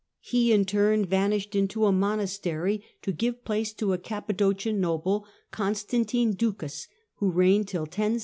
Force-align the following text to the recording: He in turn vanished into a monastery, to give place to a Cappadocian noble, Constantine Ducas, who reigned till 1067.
He 0.21 0.51
in 0.51 0.65
turn 0.65 1.05
vanished 1.05 1.53
into 1.55 1.85
a 1.85 1.91
monastery, 1.91 2.83
to 3.03 3.11
give 3.11 3.45
place 3.45 3.71
to 3.73 3.93
a 3.93 3.99
Cappadocian 3.99 4.79
noble, 4.81 5.27
Constantine 5.51 6.31
Ducas, 6.31 6.87
who 7.17 7.31
reigned 7.31 7.67
till 7.67 7.81
1067. 7.83 8.19